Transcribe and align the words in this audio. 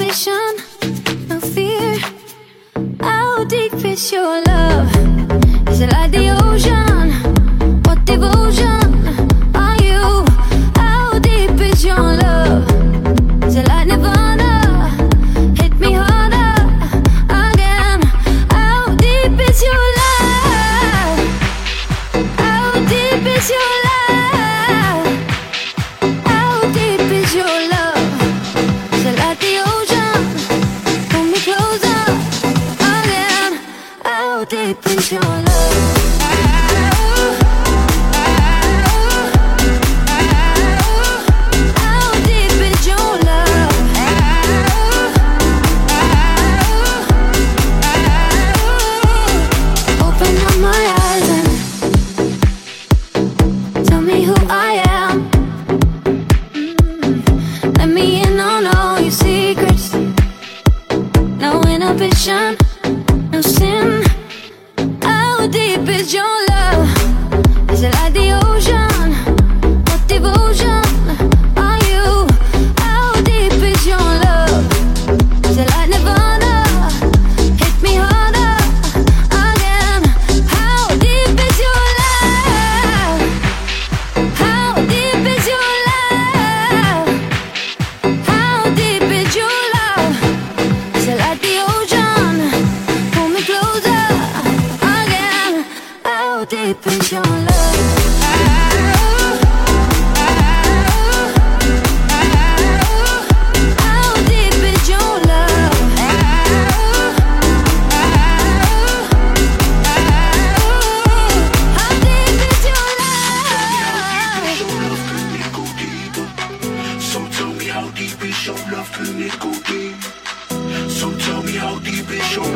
inhibition, 0.00 1.28
no 1.28 1.40
fear. 1.40 1.98
How 3.00 3.44
deep 3.44 3.74
is 3.84 4.12
your 4.12 4.42
love? 4.42 4.88
Is 5.68 5.80
it 5.80 5.92
like 5.92 6.12
the 6.12 6.30
ocean? 6.44 7.82
What 7.82 8.04
devotion? 8.04 8.87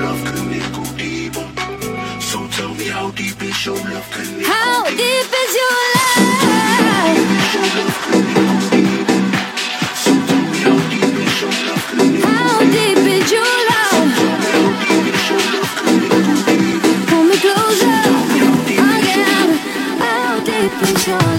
love 0.03 0.25
can 0.25 0.51
make. 0.51 0.63
So 2.21 2.39
tell 2.49 2.75
me 2.75 2.87
how 2.87 3.11
deep 3.13 3.41
is 3.43 3.67
your 3.67 3.77
love 3.77 4.09
can 4.11 4.37
make 4.37 4.47
How 4.47 4.85
deep 5.01 5.33
is 5.43 5.53
your 5.61 5.77
love? 5.95 6.23
How 12.27 12.59
deep 12.77 13.05
is 13.17 13.27
your 13.37 13.55
love? 13.71 14.11
Pull 17.09 17.25
me 17.29 17.37
closer 17.45 17.99
again. 18.99 19.49
How 20.03 20.41
deep 20.49 20.75
is 20.89 21.07
your 21.07 21.32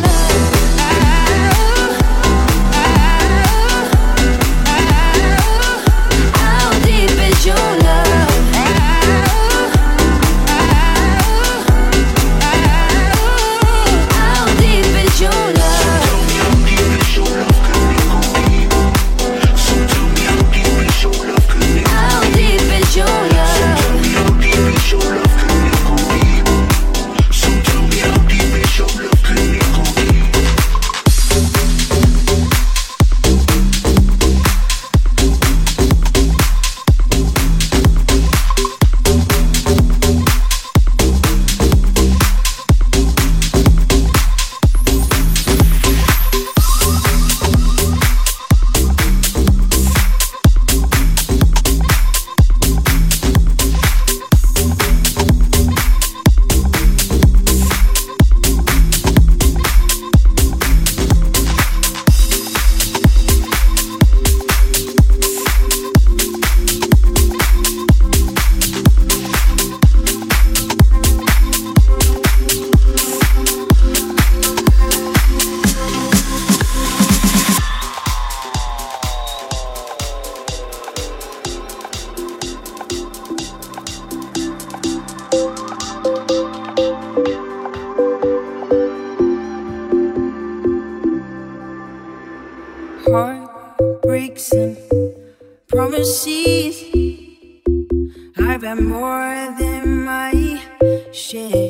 shit. 101.34 101.63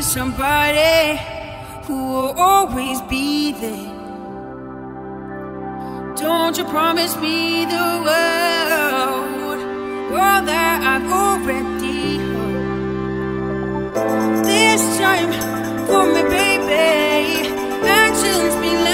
there's 0.00 0.12
somebody 0.14 1.20
who 1.84 1.94
will 2.12 2.32
always 2.38 3.02
be 3.02 3.52
there. 3.52 3.92
Don't 6.16 6.56
you 6.56 6.64
promise 6.64 7.14
me 7.16 7.66
the 7.66 8.00
world, 8.06 9.60
all 10.18 10.42
that 10.50 10.80
I've 10.92 11.12
already 11.12 12.16
heard. 12.16 13.94
This 14.46 14.82
time, 14.96 15.32
for 15.86 16.06
me, 16.06 16.22
baby, 16.30 17.48
actions 17.86 18.54
be. 18.62 18.89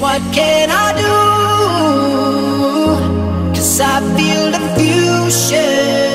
what 0.00 0.22
can 0.32 0.70
I 0.70 0.92
do? 1.02 1.16
Cause 3.54 3.80
I 3.80 4.00
feel 4.16 4.50
the 4.52 4.60
fusion. 4.76 6.07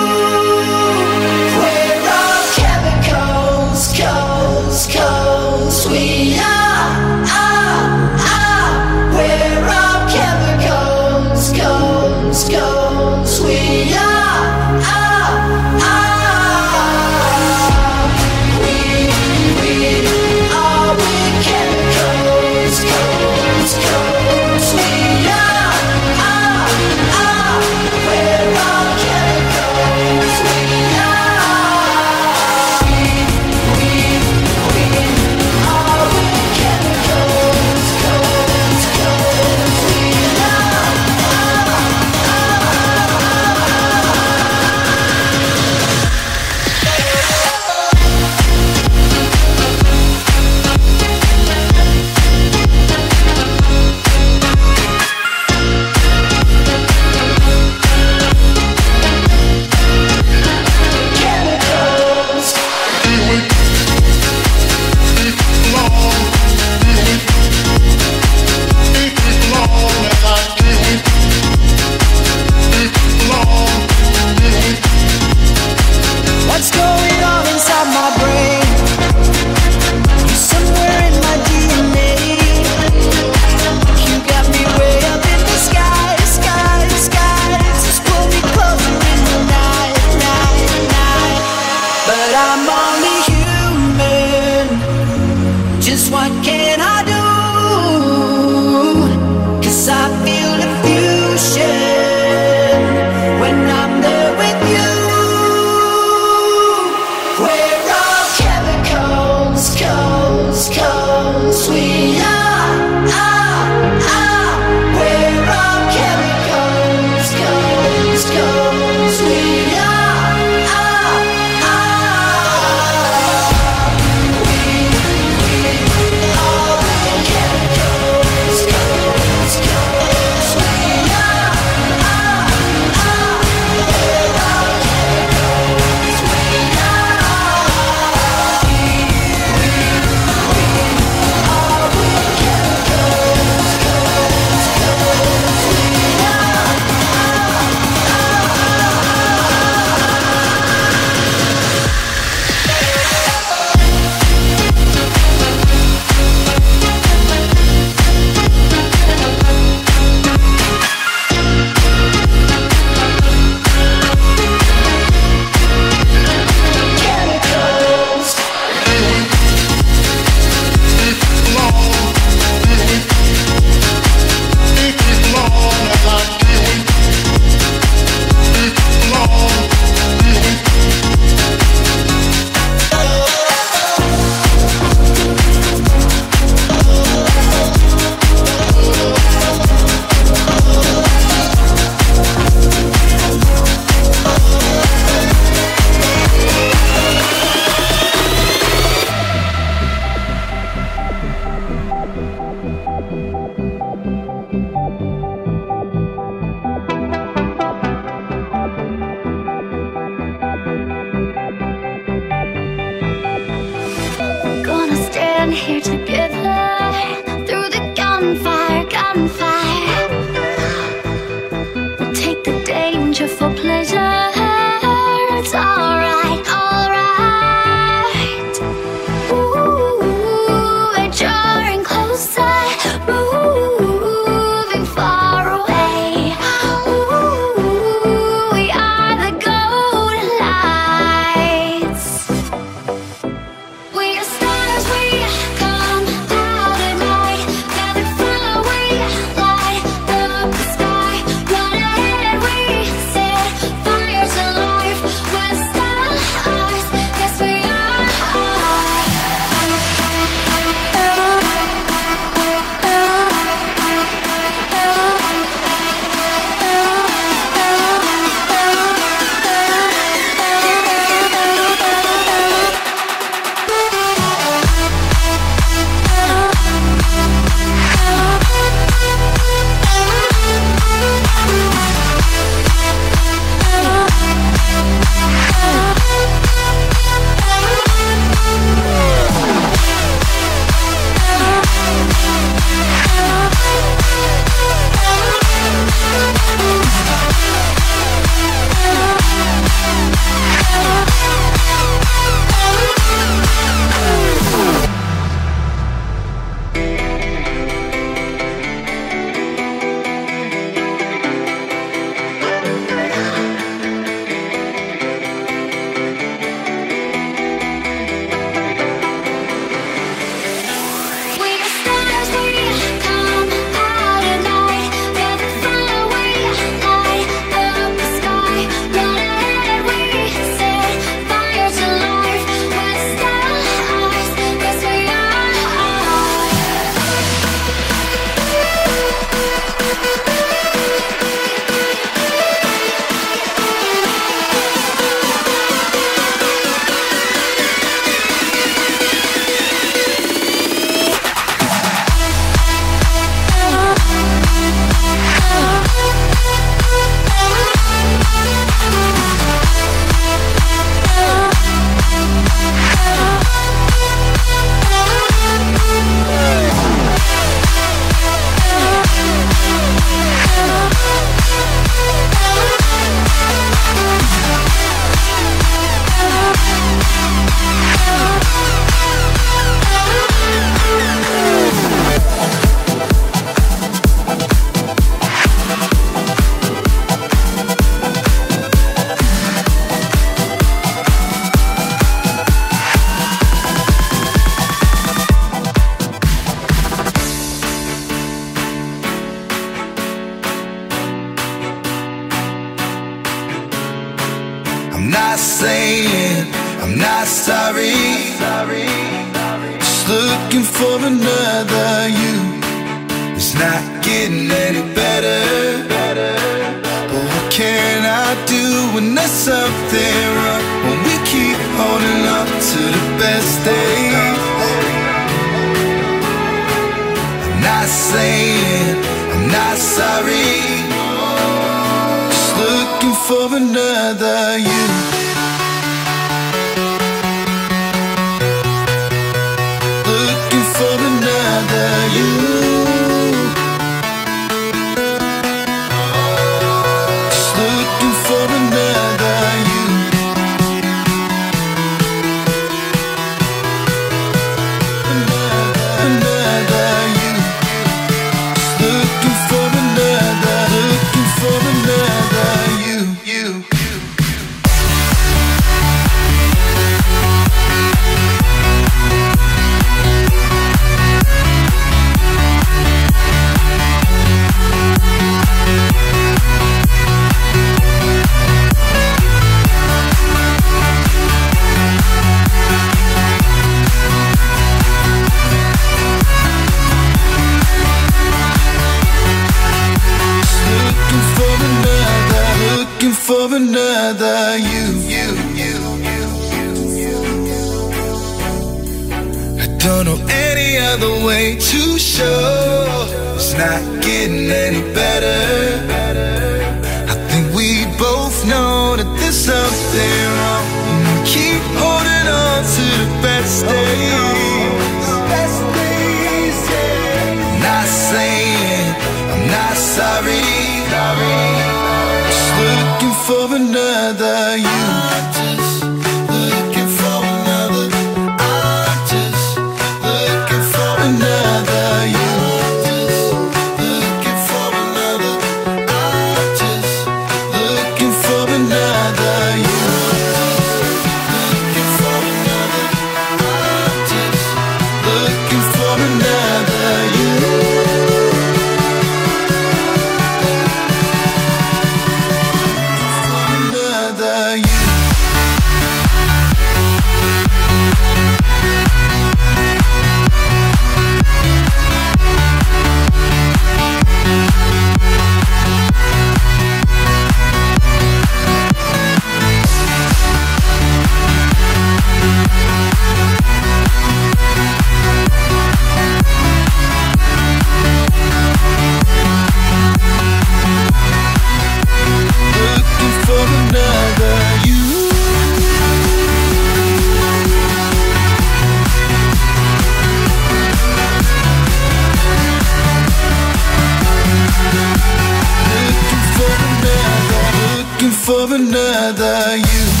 Another 598.91 599.55
you. 599.55 600.00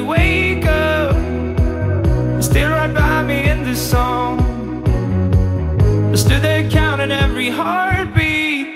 wake 0.00 0.66
up. 0.66 1.14
Still 2.42 2.70
right 2.70 2.92
by 2.92 3.22
me 3.22 3.48
in 3.48 3.64
this 3.64 3.80
song. 3.80 4.40
I 6.12 6.16
stood 6.16 6.42
there 6.42 6.68
counting 6.70 7.10
every 7.10 7.50
heartbeat, 7.50 8.66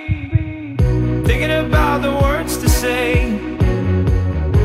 thinking 1.26 1.50
about 1.50 2.02
the 2.02 2.12
words 2.12 2.56
to 2.58 2.68
say. 2.68 3.38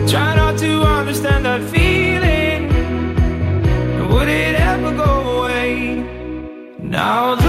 Try 0.08 0.36
not 0.36 0.58
to 0.60 0.82
understand 0.84 1.46
that 1.46 1.62
feeling. 1.70 2.70
Would 4.10 4.30
it 4.30 4.56
ever 4.60 4.92
go 4.96 5.44
away? 5.44 6.04
Now. 6.80 7.49